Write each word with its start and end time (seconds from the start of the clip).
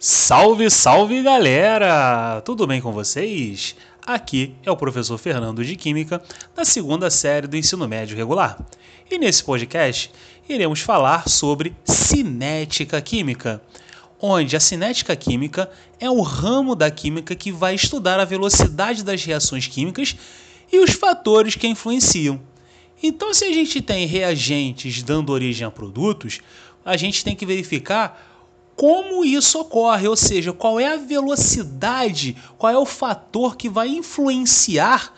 Salve, 0.00 0.70
salve 0.70 1.20
galera! 1.24 2.40
Tudo 2.44 2.68
bem 2.68 2.80
com 2.80 2.92
vocês? 2.92 3.74
Aqui 4.06 4.54
é 4.64 4.70
o 4.70 4.76
professor 4.76 5.18
Fernando 5.18 5.64
de 5.64 5.74
Química, 5.74 6.22
da 6.54 6.64
segunda 6.64 7.10
série 7.10 7.48
do 7.48 7.56
ensino 7.56 7.88
médio 7.88 8.16
regular. 8.16 8.64
E 9.10 9.18
nesse 9.18 9.42
podcast 9.42 10.12
iremos 10.48 10.78
falar 10.78 11.28
sobre 11.28 11.74
cinética 11.84 13.02
química, 13.02 13.60
onde 14.22 14.54
a 14.54 14.60
cinética 14.60 15.16
química 15.16 15.68
é 15.98 16.08
o 16.08 16.22
ramo 16.22 16.76
da 16.76 16.92
química 16.92 17.34
que 17.34 17.50
vai 17.50 17.74
estudar 17.74 18.20
a 18.20 18.24
velocidade 18.24 19.02
das 19.02 19.24
reações 19.24 19.66
químicas 19.66 20.14
e 20.72 20.78
os 20.78 20.92
fatores 20.92 21.56
que 21.56 21.66
a 21.66 21.70
influenciam. 21.70 22.40
Então, 23.02 23.34
se 23.34 23.44
a 23.46 23.52
gente 23.52 23.82
tem 23.82 24.06
reagentes 24.06 25.02
dando 25.02 25.32
origem 25.32 25.66
a 25.66 25.72
produtos, 25.72 26.38
a 26.84 26.96
gente 26.96 27.24
tem 27.24 27.34
que 27.34 27.44
verificar 27.44 28.37
como 28.78 29.24
isso 29.24 29.58
ocorre, 29.58 30.06
ou 30.06 30.14
seja, 30.14 30.52
qual 30.52 30.78
é 30.78 30.92
a 30.92 30.96
velocidade, 30.96 32.36
qual 32.56 32.72
é 32.72 32.78
o 32.78 32.86
fator 32.86 33.56
que 33.56 33.68
vai 33.68 33.88
influenciar 33.88 35.12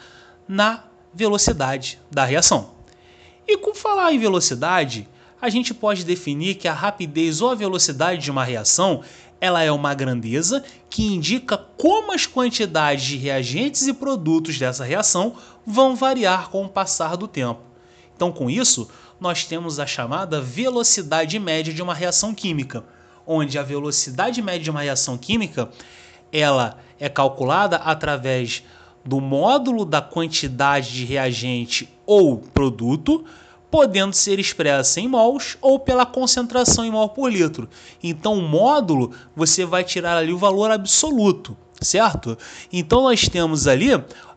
na 0.49 0.85
velocidade 1.13 2.01
da 2.11 2.25
reação. 2.25 2.71
E 3.47 3.59
com 3.59 3.75
falar 3.75 4.15
em 4.15 4.19
velocidade, 4.19 5.07
a 5.39 5.51
gente 5.51 5.75
pode 5.75 6.05
definir 6.05 6.55
que 6.55 6.67
a 6.67 6.73
rapidez 6.73 7.43
ou 7.43 7.51
a 7.51 7.55
velocidade 7.55 8.23
de 8.23 8.31
uma 8.31 8.45
reação 8.45 9.03
ela 9.39 9.63
é 9.63 9.71
uma 9.71 9.93
grandeza 9.93 10.65
que 10.89 11.05
indica 11.05 11.59
como 11.59 12.13
as 12.13 12.25
quantidades 12.27 13.05
de 13.05 13.19
reagentes 13.19 13.87
e 13.87 13.93
produtos 13.93 14.59
dessa 14.59 14.85
reação 14.85 15.35
vão 15.67 15.95
variar 15.95 16.49
com 16.49 16.65
o 16.65 16.69
passar 16.69 17.15
do 17.15 17.29
tempo. 17.29 17.61
Então, 18.17 18.33
com 18.33 18.49
isso, 18.49 18.89
nós 19.21 19.45
temos 19.45 19.79
a 19.79 19.87
chamada 19.87 20.41
velocidade 20.41 21.39
média 21.39 21.75
de 21.75 21.83
uma 21.83 21.93
reação 21.93 22.33
química 22.33 22.85
onde 23.33 23.57
a 23.57 23.63
velocidade 23.63 24.43
média 24.43 24.65
de 24.65 24.71
uma 24.73 24.81
reação 24.81 25.17
química 25.17 25.71
ela 26.33 26.79
é 26.99 27.09
calculada 27.09 27.77
através 27.77 28.65
do 29.05 29.21
módulo 29.21 29.85
da 29.85 30.03
quantidade 30.03 30.93
de 30.93 31.05
reagente 31.05 31.89
ou 32.05 32.39
produto, 32.39 33.25
podendo 33.71 34.15
ser 34.15 34.41
expressa 34.41 35.01
em 35.01 35.07
mols 35.07 35.57
ou 35.61 35.79
pela 35.79 36.05
concentração 36.05 36.85
em 36.85 36.91
mol 36.91 37.09
por 37.11 37.33
litro. 37.33 37.69
Então, 38.03 38.35
o 38.35 38.43
módulo 38.43 39.13
você 39.35 39.65
vai 39.65 39.85
tirar 39.85 40.17
ali 40.17 40.33
o 40.33 40.39
valor 40.39 40.73
absoluto, 40.73 41.57
certo? 41.81 42.37
Então, 42.73 43.03
nós 43.03 43.29
temos 43.29 43.69
ali 43.69 43.91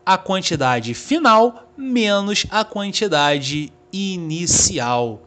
a 0.06 0.16
quantidade 0.16 0.94
final 0.94 1.68
menos 1.76 2.46
a 2.48 2.64
quantidade 2.64 3.72
inicial. 3.92 5.22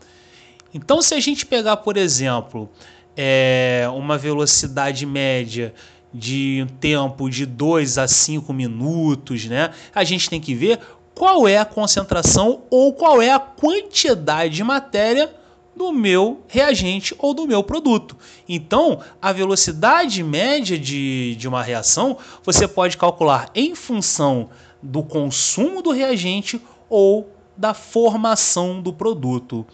Então, 0.74 1.02
se 1.02 1.14
a 1.14 1.20
gente 1.20 1.46
pegar, 1.46 1.78
por 1.78 1.98
exemplo, 1.98 2.70
é, 3.18 3.90
uma 3.94 4.18
velocidade 4.18 5.06
média 5.06 5.74
de 6.14 6.64
um 6.64 6.68
tempo 6.68 7.30
de 7.30 7.46
2 7.46 7.98
a 7.98 8.08
5 8.08 8.54
minutos, 8.54 9.46
né? 9.46 9.72
A 9.94 10.04
gente 10.04 10.30
tem 10.30 10.40
que 10.40 10.54
ver 10.54 10.80
qual 11.16 11.48
é 11.48 11.58
a 11.58 11.66
concentração 11.66 12.62
ou 12.70 12.94
qual 12.94 13.22
é 13.22 13.32
a 13.32 13.40
quantidade 13.40 14.56
de 14.56 14.64
matéria 14.64 15.34
do 15.76 15.92
meu 15.92 16.42
reagente 16.48 17.14
ou 17.18 17.34
do 17.34 17.48
meu 17.48 17.64
produto. 17.64 18.16
Então, 18.48 19.00
a 19.22 19.32
velocidade 19.32 20.24
média 20.24 20.78
de, 20.78 21.36
de 21.36 21.48
uma 21.48 21.62
reação 21.62 22.18
você 22.44 22.68
pode 22.68 22.98
calcular 22.98 23.50
em 23.54 23.76
função 23.76 24.50
do 24.82 25.04
consumo 25.04 25.82
do 25.82 25.92
reagente 25.92 26.62
ou 26.90 27.32
da 27.56 27.74
formação 27.74 28.82
do 28.82 28.94
produto. 28.94 29.66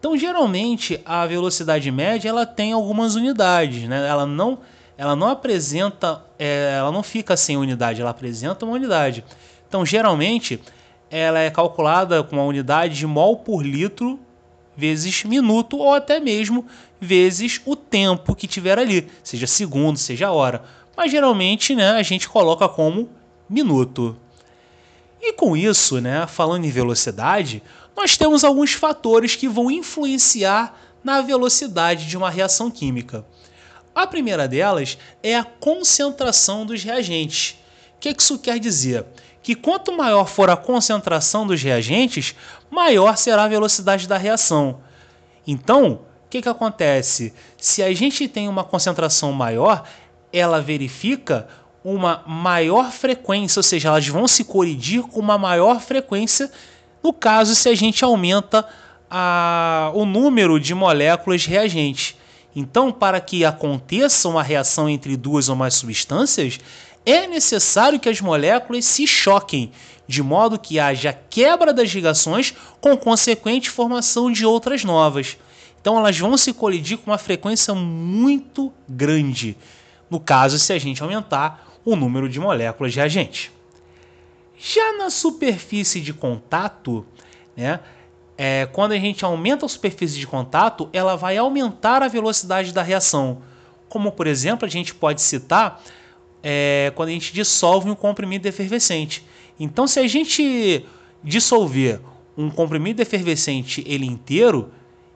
Então, 0.00 0.16
geralmente, 0.16 0.98
a 1.04 1.26
velocidade 1.26 1.90
média 1.90 2.30
ela 2.30 2.46
tem 2.46 2.72
algumas 2.72 3.16
unidades, 3.16 3.86
né? 3.86 4.08
Ela 4.08 4.24
não, 4.24 4.60
ela 4.96 5.14
não 5.14 5.28
apresenta, 5.28 6.24
é, 6.38 6.76
ela 6.78 6.90
não 6.90 7.02
fica 7.02 7.36
sem 7.36 7.58
unidade, 7.58 8.00
ela 8.00 8.08
apresenta 8.08 8.64
uma 8.64 8.74
unidade. 8.74 9.22
Então, 9.68 9.84
geralmente, 9.84 10.58
ela 11.10 11.40
é 11.40 11.50
calculada 11.50 12.22
com 12.22 12.40
a 12.40 12.44
unidade 12.44 12.96
de 12.96 13.06
mol 13.06 13.36
por 13.36 13.62
litro 13.62 14.18
vezes 14.74 15.24
minuto 15.24 15.76
ou 15.76 15.92
até 15.92 16.18
mesmo 16.18 16.64
vezes 16.98 17.60
o 17.66 17.76
tempo 17.76 18.34
que 18.34 18.46
tiver 18.46 18.78
ali, 18.78 19.06
seja 19.22 19.46
segundo, 19.46 19.98
seja 19.98 20.30
hora. 20.30 20.62
Mas 20.96 21.10
geralmente, 21.10 21.74
né, 21.74 21.90
a 21.90 22.02
gente 22.02 22.26
coloca 22.26 22.66
como 22.66 23.10
minuto. 23.48 24.16
E 25.20 25.34
com 25.34 25.54
isso, 25.54 26.00
né, 26.00 26.26
falando 26.26 26.64
em 26.64 26.70
velocidade, 26.70 27.62
nós 28.00 28.16
temos 28.16 28.44
alguns 28.44 28.72
fatores 28.72 29.36
que 29.36 29.46
vão 29.46 29.70
influenciar 29.70 30.74
na 31.04 31.20
velocidade 31.20 32.06
de 32.06 32.16
uma 32.16 32.30
reação 32.30 32.70
química. 32.70 33.26
A 33.94 34.06
primeira 34.06 34.48
delas 34.48 34.96
é 35.22 35.36
a 35.36 35.44
concentração 35.44 36.64
dos 36.64 36.82
reagentes. 36.82 37.58
O 37.96 38.00
que 38.00 38.08
isso 38.18 38.38
quer 38.38 38.58
dizer? 38.58 39.04
Que 39.42 39.54
quanto 39.54 39.94
maior 39.94 40.26
for 40.26 40.48
a 40.48 40.56
concentração 40.56 41.46
dos 41.46 41.62
reagentes, 41.62 42.34
maior 42.70 43.18
será 43.18 43.44
a 43.44 43.48
velocidade 43.48 44.08
da 44.08 44.16
reação. 44.16 44.80
Então, 45.46 46.00
o 46.24 46.30
que, 46.30 46.40
que 46.40 46.48
acontece? 46.48 47.34
Se 47.58 47.82
a 47.82 47.92
gente 47.92 48.26
tem 48.26 48.48
uma 48.48 48.64
concentração 48.64 49.30
maior, 49.30 49.86
ela 50.32 50.62
verifica 50.62 51.48
uma 51.84 52.24
maior 52.26 52.90
frequência, 52.90 53.58
ou 53.58 53.62
seja, 53.62 53.88
elas 53.88 54.08
vão 54.08 54.26
se 54.26 54.42
colidir 54.42 55.02
com 55.02 55.20
uma 55.20 55.36
maior 55.36 55.82
frequência 55.82 56.50
no 57.02 57.12
caso 57.12 57.54
se 57.54 57.68
a 57.68 57.74
gente 57.74 58.04
aumenta 58.04 58.66
a, 59.10 59.90
o 59.94 60.04
número 60.04 60.60
de 60.60 60.74
moléculas 60.74 61.44
reagentes. 61.44 62.16
Então, 62.54 62.92
para 62.92 63.20
que 63.20 63.44
aconteça 63.44 64.28
uma 64.28 64.42
reação 64.42 64.88
entre 64.88 65.16
duas 65.16 65.48
ou 65.48 65.56
mais 65.56 65.74
substâncias, 65.74 66.58
é 67.06 67.26
necessário 67.26 67.98
que 67.98 68.08
as 68.08 68.20
moléculas 68.20 68.84
se 68.84 69.06
choquem, 69.06 69.72
de 70.06 70.22
modo 70.22 70.58
que 70.58 70.78
haja 70.78 71.12
quebra 71.12 71.72
das 71.72 71.90
ligações 71.90 72.54
com 72.80 72.96
consequente 72.96 73.70
formação 73.70 74.30
de 74.30 74.44
outras 74.44 74.84
novas. 74.84 75.36
Então, 75.80 75.96
elas 75.96 76.18
vão 76.18 76.36
se 76.36 76.52
colidir 76.52 76.98
com 76.98 77.10
uma 77.10 77.18
frequência 77.18 77.74
muito 77.74 78.72
grande, 78.88 79.56
no 80.10 80.20
caso, 80.20 80.58
se 80.58 80.72
a 80.72 80.78
gente 80.78 81.02
aumentar 81.02 81.66
o 81.84 81.96
número 81.96 82.28
de 82.28 82.38
moléculas 82.38 82.94
reagentes. 82.94 83.50
Já 84.62 84.98
na 84.98 85.08
superfície 85.08 86.02
de 86.02 86.12
contato, 86.12 87.06
né, 87.56 87.80
é, 88.36 88.66
quando 88.66 88.92
a 88.92 88.98
gente 88.98 89.24
aumenta 89.24 89.64
a 89.64 89.68
superfície 89.68 90.18
de 90.18 90.26
contato, 90.26 90.86
ela 90.92 91.16
vai 91.16 91.38
aumentar 91.38 92.02
a 92.02 92.08
velocidade 92.08 92.70
da 92.70 92.82
reação. 92.82 93.40
Como, 93.88 94.12
por 94.12 94.26
exemplo, 94.26 94.66
a 94.66 94.68
gente 94.68 94.94
pode 94.94 95.22
citar 95.22 95.82
é, 96.42 96.92
quando 96.94 97.08
a 97.08 97.12
gente 97.12 97.32
dissolve 97.32 97.90
um 97.90 97.94
comprimido 97.94 98.46
efervescente. 98.46 99.24
Então, 99.58 99.86
se 99.86 99.98
a 99.98 100.06
gente 100.06 100.84
dissolver 101.24 102.00
um 102.36 102.50
comprimido 102.50 103.00
efervescente 103.00 103.82
ele 103.86 104.04
inteiro 104.04 104.70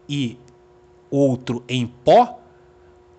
e 0.08 0.38
outro 1.10 1.62
em 1.68 1.86
pó, 1.86 2.40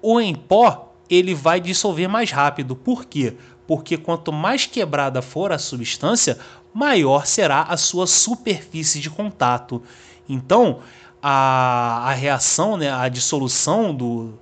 o 0.02 0.20
em 0.20 0.34
pó 0.34 0.92
ele 1.08 1.36
vai 1.36 1.60
dissolver 1.60 2.10
mais 2.10 2.32
rápido. 2.32 2.76
Por 2.76 3.06
quê? 3.06 3.36
Porque 3.68 3.98
quanto 3.98 4.32
mais 4.32 4.66
quebrada 4.66 5.22
for 5.22 5.52
a 5.52 5.58
substância, 5.58 6.38
maior 6.74 7.26
será 7.26 7.64
a 7.64 7.78
sua 7.78 8.06
superfície 8.06 9.00
de 9.00 9.10
contato. 9.10 9.82
Então, 10.28 10.80
a, 11.22 12.10
a 12.10 12.12
reação, 12.12 12.78
né, 12.78 12.92
a 12.92 13.08
dissolução 13.10 13.96
do, 13.96 14.34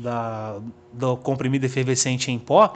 da, 0.00 0.56
do 0.92 1.16
comprimido 1.16 1.64
efervescente 1.64 2.30
em 2.30 2.38
pó, 2.38 2.74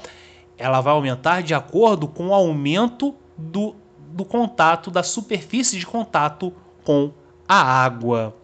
ela 0.57 0.81
vai 0.81 0.93
aumentar 0.93 1.43
de 1.43 1.55
acordo 1.55 2.07
com 2.07 2.29
o 2.29 2.35
aumento 2.35 3.15
do, 3.37 3.75
do 4.13 4.25
contato, 4.25 4.91
da 4.91 5.03
superfície 5.03 5.79
de 5.79 5.87
contato 5.87 6.53
com 6.85 7.13
a 7.49 7.61
água. 7.61 8.37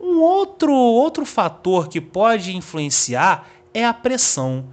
Um 0.00 0.20
outro, 0.20 0.72
outro 0.72 1.24
fator 1.26 1.88
que 1.88 2.00
pode 2.00 2.56
influenciar 2.56 3.48
é 3.74 3.84
a 3.84 3.92
pressão. 3.92 4.64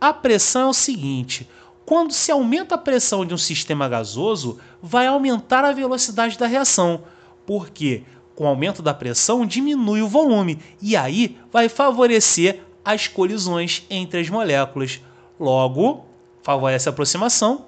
A 0.00 0.12
pressão 0.12 0.62
é 0.62 0.66
o 0.66 0.72
seguinte: 0.72 1.48
quando 1.84 2.12
se 2.12 2.30
aumenta 2.30 2.74
a 2.74 2.78
pressão 2.78 3.24
de 3.24 3.34
um 3.34 3.38
sistema 3.38 3.88
gasoso, 3.88 4.58
vai 4.82 5.06
aumentar 5.06 5.64
a 5.64 5.72
velocidade 5.72 6.36
da 6.38 6.46
reação, 6.46 7.02
porque 7.46 8.04
com 8.34 8.44
o 8.44 8.48
aumento 8.48 8.82
da 8.82 8.94
pressão 8.94 9.44
diminui 9.44 10.02
o 10.02 10.08
volume 10.08 10.60
e 10.80 10.96
aí 10.96 11.36
vai 11.50 11.68
favorecer 11.68 12.60
as 12.84 13.08
colisões 13.08 13.84
entre 13.90 14.20
as 14.20 14.28
moléculas. 14.28 15.00
Logo, 15.40 16.04
favorece 16.42 16.88
a 16.88 16.92
aproximação 16.92 17.66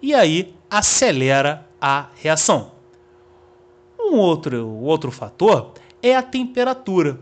e 0.00 0.14
aí 0.14 0.54
acelera 0.70 1.66
a 1.80 2.06
reação. 2.14 2.72
Um 3.98 4.16
outro, 4.16 4.68
outro 4.68 5.10
fator 5.10 5.72
é 6.02 6.14
a 6.16 6.22
temperatura. 6.22 7.18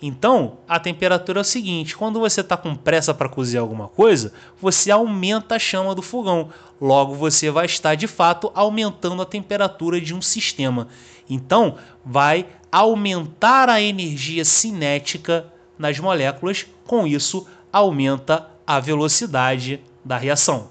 Então, 0.00 0.58
a 0.68 0.78
temperatura 0.78 1.40
é 1.40 1.42
o 1.42 1.44
seguinte: 1.44 1.96
quando 1.96 2.20
você 2.20 2.40
está 2.40 2.56
com 2.56 2.74
pressa 2.74 3.12
para 3.12 3.28
cozer 3.28 3.58
alguma 3.58 3.88
coisa, 3.88 4.32
você 4.60 4.90
aumenta 4.90 5.56
a 5.56 5.58
chama 5.58 5.94
do 5.94 6.02
fogão. 6.02 6.50
Logo, 6.80 7.14
você 7.14 7.50
vai 7.50 7.66
estar 7.66 7.96
de 7.96 8.06
fato 8.06 8.52
aumentando 8.54 9.20
a 9.20 9.26
temperatura 9.26 10.00
de 10.00 10.14
um 10.14 10.22
sistema. 10.22 10.88
Então, 11.28 11.76
vai 12.04 12.46
aumentar 12.70 13.68
a 13.68 13.80
energia 13.80 14.44
cinética 14.44 15.46
nas 15.76 15.98
moléculas, 15.98 16.66
com 16.86 17.06
isso, 17.06 17.46
aumenta 17.72 18.48
a 18.66 18.78
velocidade 18.78 19.80
da 20.04 20.16
reação. 20.16 20.68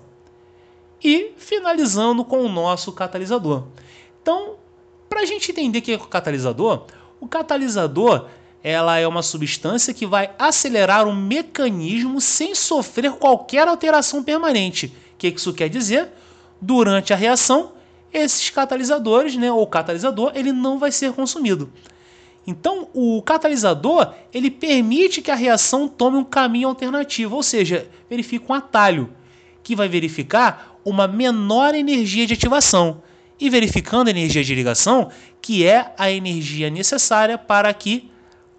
E 1.04 1.34
finalizando 1.38 2.24
com 2.24 2.40
o 2.40 2.50
nosso 2.50 2.92
catalisador. 2.92 3.66
Então, 4.22 4.56
para 5.10 5.22
a 5.22 5.26
gente 5.26 5.52
entender 5.52 5.80
o 5.80 5.82
que 5.82 5.92
é 5.94 5.96
o 5.96 6.00
catalisador, 6.00 6.86
o 7.20 7.28
catalisador 7.28 8.28
ela 8.70 8.98
é 8.98 9.08
uma 9.08 9.24
substância 9.24 9.94
que 9.94 10.06
vai 10.06 10.30
acelerar 10.38 11.08
um 11.08 11.16
mecanismo 11.16 12.20
sem 12.20 12.54
sofrer 12.54 13.14
qualquer 13.14 13.66
alteração 13.66 14.22
permanente. 14.22 14.88
O 14.88 15.18
que 15.18 15.30
isso 15.30 15.54
quer 15.54 15.70
dizer? 15.70 16.10
Durante 16.60 17.14
a 17.14 17.16
reação, 17.16 17.72
esses 18.12 18.50
catalisadores, 18.50 19.38
né, 19.38 19.50
ou 19.50 19.66
catalisador, 19.68 20.34
ele 20.36 20.52
não 20.52 20.78
vai 20.78 20.92
ser 20.92 21.14
consumido. 21.14 21.72
Então, 22.46 22.90
o 22.94 23.22
catalisador 23.22 24.14
ele 24.34 24.52
permite 24.52 25.22
que 25.22 25.32
a 25.32 25.36
reação 25.36 25.88
tome 25.88 26.18
um 26.18 26.26
caminho 26.26 26.68
alternativo, 26.68 27.38
ou 27.38 27.44
seja, 27.44 27.88
verifica 28.10 28.52
um 28.52 28.54
atalho 28.54 29.14
que 29.64 29.78
vai 29.78 29.88
verificar 29.88 30.78
uma 30.84 31.08
menor 31.08 31.74
energia 31.74 32.28
de 32.28 32.34
ativação 32.34 33.02
e 33.40 33.50
verificando 33.50 34.10
a 34.10 34.12
energia 34.12 34.44
de 34.44 34.54
ligação, 34.54 35.10
que 35.42 35.66
é 35.66 35.94
a 35.98 36.12
energia 36.12 36.70
necessária 36.70 37.38
para 37.38 37.74
que 37.74 38.12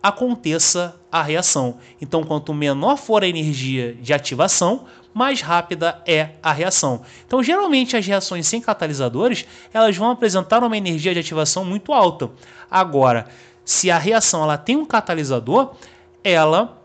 aconteça 0.02 0.96
a 1.10 1.22
reação. 1.22 1.78
Então, 2.00 2.22
quanto 2.22 2.54
menor 2.54 2.96
for 2.96 3.22
a 3.22 3.28
energia 3.28 3.94
de 3.94 4.12
ativação, 4.12 4.84
mais 5.12 5.40
rápida 5.40 6.00
é 6.06 6.30
a 6.42 6.52
reação. 6.52 7.02
Então, 7.26 7.42
geralmente 7.42 7.96
as 7.96 8.06
reações 8.06 8.46
sem 8.46 8.60
catalisadores, 8.60 9.44
elas 9.72 9.96
vão 9.96 10.10
apresentar 10.10 10.62
uma 10.62 10.76
energia 10.76 11.12
de 11.12 11.20
ativação 11.20 11.64
muito 11.64 11.92
alta. 11.92 12.30
Agora, 12.70 13.26
se 13.64 13.90
a 13.90 13.98
reação 13.98 14.42
ela 14.42 14.56
tem 14.56 14.76
um 14.76 14.84
catalisador, 14.84 15.74
ela 16.22 16.80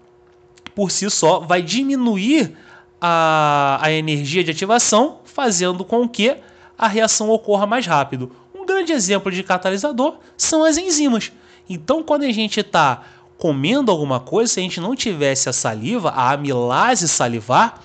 por 0.74 0.90
si 0.90 1.10
só 1.10 1.40
vai 1.40 1.62
diminuir 1.62 2.58
a, 3.00 3.78
a 3.82 3.92
energia 3.92 4.44
de 4.44 4.52
ativação, 4.52 5.20
fazendo 5.24 5.86
com 5.86 6.08
que 6.08 6.38
a 6.78 6.88
reação 6.88 7.30
ocorra 7.30 7.68
mais 7.68 7.86
rápido. 7.86 8.32
Um 8.56 8.66
grande 8.66 8.92
exemplo 8.92 9.32
de 9.32 9.44
catalisador 9.44 10.18
são 10.36 10.64
as 10.64 10.78
enzimas. 10.78 11.32
Então, 11.70 12.04
quando 12.04 12.24
a 12.24 12.32
gente 12.32 12.60
está 12.60 13.04
comendo 13.38 13.92
alguma 13.92 14.20
coisa, 14.20 14.54
se 14.54 14.60
a 14.60 14.64
gente 14.64 14.80
não 14.80 14.96
tivesse 14.96 15.50
a 15.50 15.54
saliva, 15.54 16.10
a 16.10 16.32
amilase 16.32 17.08
salivar, 17.08 17.82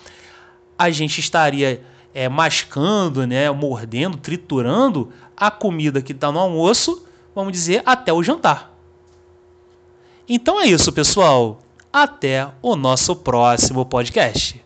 a 0.78 0.90
gente 0.90 1.18
estaria 1.18 1.82
é, 2.14 2.28
mascando, 2.28 3.26
né, 3.26 3.50
mordendo, 3.50 4.16
triturando 4.16 5.12
a 5.36 5.50
comida 5.50 6.02
que 6.02 6.12
está 6.12 6.30
no 6.30 6.38
almoço, 6.38 7.04
vamos 7.34 7.52
dizer, 7.52 7.82
até 7.84 8.12
o 8.12 8.22
jantar. 8.22 8.72
Então 10.28 10.60
é 10.60 10.66
isso, 10.66 10.92
pessoal. 10.92 11.60
Até 11.92 12.48
o 12.60 12.76
nosso 12.76 13.16
próximo 13.16 13.84
podcast. 13.86 14.62